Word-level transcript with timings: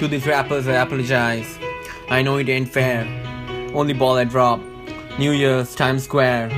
To 0.00 0.08
these 0.08 0.26
rappers, 0.26 0.66
I 0.66 0.72
apologize. 0.82 1.58
I 2.08 2.20
know 2.20 2.36
it 2.36 2.48
ain't 2.48 2.68
fair. 2.68 3.06
Only 3.72 3.94
ball 3.94 4.16
I 4.16 4.24
drop. 4.24 4.60
New 5.18 5.30
Year's, 5.30 5.74
Times 5.74 6.02
Square. 6.02 6.48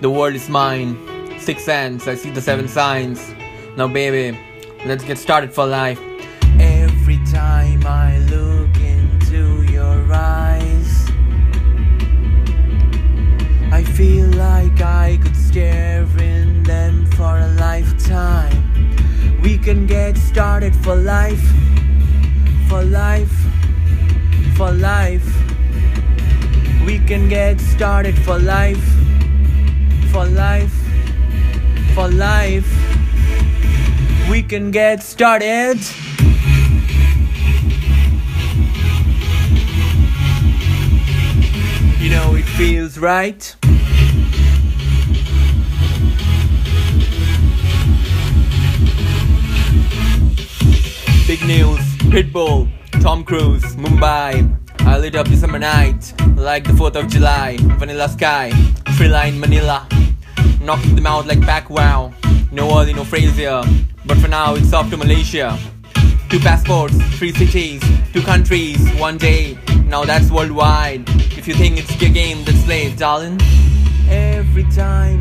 The 0.00 0.10
world 0.10 0.34
is 0.34 0.48
mine. 0.48 0.98
Six 1.38 1.64
sense, 1.64 2.08
I 2.08 2.16
see 2.16 2.30
the 2.30 2.42
seven 2.42 2.66
signs. 2.66 3.32
Now, 3.76 3.86
baby, 3.86 4.36
let's 4.84 5.04
get 5.04 5.18
started 5.18 5.52
for 5.52 5.64
life. 5.64 6.00
Every 6.58 7.18
time 7.30 7.86
I 7.86 8.18
look 8.18 8.76
into 8.76 9.62
your 9.72 10.12
eyes, 10.12 11.08
I 13.72 13.84
feel 13.84 14.26
like 14.26 14.80
I 14.82 15.18
could 15.22 15.36
stare 15.36 16.02
in 16.18 16.64
them 16.64 17.06
for 17.12 17.38
a 17.38 17.48
lifetime. 17.58 18.58
We 19.42 19.56
can 19.58 19.86
get 19.86 20.16
started 20.18 20.74
for 20.76 20.96
life, 20.96 21.42
can 27.18 27.28
get 27.28 27.60
started 27.60 28.18
for 28.20 28.38
life, 28.38 28.82
for 30.10 30.24
life, 30.24 30.72
for 31.94 32.08
life. 32.08 32.66
We 34.30 34.42
can 34.42 34.70
get 34.70 35.02
started. 35.02 35.76
You 42.00 42.08
know 42.08 42.34
it 42.34 42.46
feels 42.56 42.96
right. 42.96 43.54
Big 51.26 51.44
news, 51.44 51.78
Pitbull, 52.08 52.70
Tom 53.02 53.22
Cruise, 53.22 53.76
Mumbai. 53.76 54.61
I 54.80 54.98
lit 54.98 55.14
up 55.14 55.28
the 55.28 55.36
summer 55.36 55.58
night 55.58 56.12
like 56.36 56.64
the 56.64 56.72
4th 56.72 56.96
of 56.96 57.08
July. 57.08 57.56
Vanilla 57.78 58.08
sky, 58.08 58.50
Thrilla 58.96 59.28
in 59.28 59.38
Manila. 59.38 59.86
Knocking 60.60 60.94
them 60.94 61.06
out 61.06 61.26
like 61.26 61.40
back 61.40 61.70
wow. 61.70 62.12
No 62.50 62.68
Ali, 62.70 62.92
no 62.92 63.04
Frazier. 63.04 63.62
But 64.04 64.18
for 64.18 64.28
now, 64.28 64.54
it's 64.54 64.72
off 64.72 64.90
to 64.90 64.96
Malaysia. 64.96 65.58
Two 66.28 66.40
passports, 66.40 66.96
three 67.18 67.32
cities, 67.32 67.82
two 68.12 68.22
countries, 68.22 68.80
one 68.94 69.18
day. 69.18 69.58
Now 69.84 70.04
that's 70.04 70.30
worldwide. 70.30 71.04
If 71.36 71.46
you 71.46 71.54
think 71.54 71.78
it's 71.78 72.00
your 72.00 72.10
game, 72.10 72.44
that's 72.44 72.66
late, 72.66 72.96
darling. 72.96 73.38
Every 74.08 74.64
time 74.64 75.11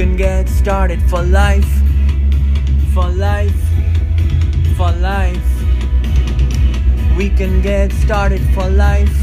can 0.00 0.16
get 0.16 0.48
started 0.48 0.98
for 1.10 1.22
life, 1.22 1.70
for 2.94 3.06
life, 3.10 3.62
for 4.74 4.90
life. 4.92 5.50
We 7.18 7.28
can 7.28 7.60
get 7.60 7.92
started 7.92 8.40
for 8.54 8.70
life, 8.70 9.14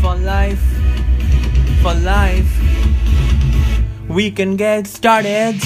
for 0.00 0.14
life, 0.14 0.62
for 1.82 1.92
life. 1.94 2.48
We 4.08 4.30
can 4.30 4.54
get 4.54 4.86
started. 4.86 5.56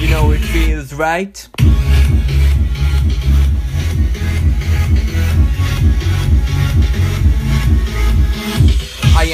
You 0.00 0.08
know 0.10 0.32
it 0.32 0.40
feels 0.40 0.92
right. 0.94 1.48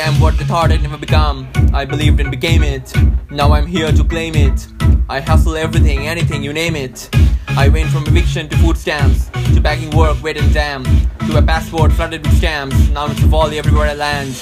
Am 0.07 0.21
what 0.21 0.39
they 0.39 0.45
thought 0.45 0.71
I'd 0.71 0.83
never 0.83 0.97
become. 0.97 1.49
I 1.75 1.85
believed 1.85 2.21
and 2.21 2.31
became 2.31 2.63
it. 2.63 2.93
Now 3.31 3.53
I'm 3.53 3.67
here 3.67 3.91
to 3.91 4.05
claim 4.05 4.37
it. 4.37 4.69
I 5.09 5.21
hustle 5.21 5.57
everything, 5.57 6.07
anything, 6.07 6.45
you 6.45 6.53
name 6.53 6.77
it. 6.77 7.09
I 7.49 7.69
went 7.69 7.91
from 7.91 8.07
eviction 8.07 8.49
to 8.49 8.57
food 8.59 8.77
stamps, 8.77 9.29
to 9.55 9.61
bagging 9.61 9.91
work, 9.97 10.23
wet 10.23 10.37
and 10.37 10.53
damp, 10.55 10.87
to 11.27 11.39
a 11.39 11.43
passport 11.43 11.93
flooded 11.93 12.25
with 12.25 12.37
stamps. 12.39 12.89
Now 12.91 13.11
it's 13.11 13.21
a 13.23 13.27
volley 13.27 13.59
everywhere 13.59 13.89
I 13.89 13.95
land. 13.95 14.35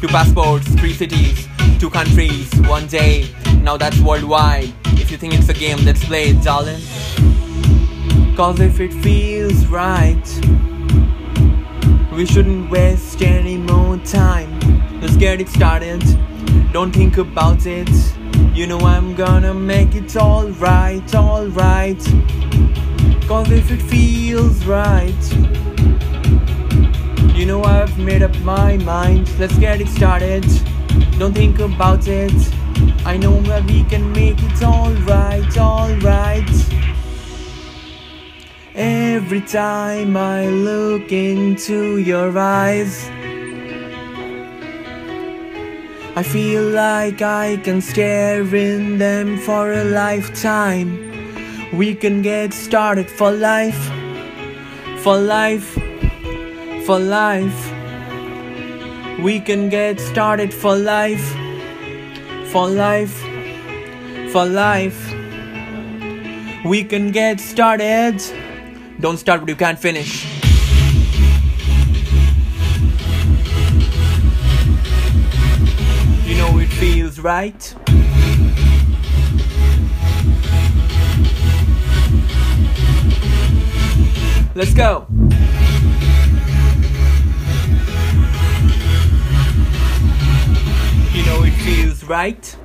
Two 0.00 0.08
passports, 0.08 0.66
three 0.74 0.92
cities, 0.92 1.46
two 1.78 1.90
countries, 1.90 2.52
one 2.62 2.88
day. 2.88 3.28
Now 3.60 3.76
that's 3.76 4.00
worldwide. 4.00 4.72
If 5.02 5.12
you 5.12 5.18
think 5.18 5.34
it's 5.34 5.48
a 5.48 5.54
game, 5.54 5.78
let's 5.84 6.04
play 6.04 6.30
it, 6.30 6.42
darling. 6.42 6.82
Cause 8.36 8.58
if 8.58 8.80
it 8.80 8.92
feels 9.04 9.66
right, 9.66 10.26
we 12.12 12.26
shouldn't 12.26 12.70
waste 12.70 13.22
any 13.22 13.56
more 13.56 13.98
time. 13.98 14.51
Let's 15.02 15.16
get 15.16 15.40
it 15.40 15.48
started. 15.48 16.00
Don't 16.72 16.92
think 16.92 17.18
about 17.18 17.66
it. 17.66 17.90
You 18.54 18.68
know 18.68 18.78
I'm 18.78 19.16
gonna 19.16 19.52
make 19.52 19.96
it 19.96 20.16
alright, 20.16 21.12
alright. 21.12 21.98
Cause 23.26 23.50
if 23.50 23.72
it 23.72 23.82
feels 23.82 24.64
right, 24.64 25.22
you 27.34 27.46
know 27.46 27.64
I've 27.64 27.98
made 27.98 28.22
up 28.22 28.38
my 28.42 28.76
mind. 28.76 29.28
Let's 29.40 29.58
get 29.58 29.80
it 29.80 29.88
started. 29.88 30.46
Don't 31.18 31.34
think 31.34 31.58
about 31.58 32.06
it. 32.06 32.32
I 33.04 33.16
know 33.16 33.40
that 33.40 33.64
we 33.64 33.82
can 33.82 34.12
make 34.12 34.40
it 34.40 34.62
alright, 34.62 35.58
alright. 35.58 36.50
Every 38.76 39.40
time 39.40 40.16
I 40.16 40.46
look 40.46 41.10
into 41.10 41.98
your 41.98 42.38
eyes, 42.38 43.10
I 46.14 46.22
feel 46.22 46.62
like 46.62 47.22
I 47.22 47.56
can 47.64 47.80
stare 47.80 48.42
in 48.54 48.98
them 48.98 49.38
for 49.38 49.72
a 49.72 49.82
lifetime. 49.82 50.90
We 51.72 51.94
can 51.94 52.20
get 52.20 52.52
started 52.52 53.08
for 53.08 53.30
life, 53.32 53.82
for 54.98 55.16
life, 55.16 55.72
for 56.84 56.98
life. 56.98 57.72
We 59.22 59.40
can 59.40 59.70
get 59.70 60.00
started 60.00 60.52
for 60.52 60.76
life, 60.76 61.26
for 62.52 62.68
life, 62.68 63.16
for 64.32 64.44
life. 64.44 65.14
We 66.62 66.84
can 66.84 67.10
get 67.10 67.40
started. 67.40 68.22
Don't 69.00 69.16
start 69.16 69.40
what 69.40 69.48
you 69.48 69.56
can't 69.56 69.78
finish. 69.78 70.31
Know 76.42 76.58
it 76.58 76.66
feels 76.66 77.20
right. 77.20 77.74
Let's 84.56 84.74
go. 84.74 85.06
You 91.12 91.24
know 91.26 91.44
it 91.44 91.52
feels 91.62 92.02
right. 92.02 92.56